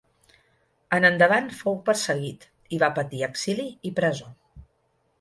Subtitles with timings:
[0.97, 4.37] En endavant fou perseguit, i va patir exili i presó.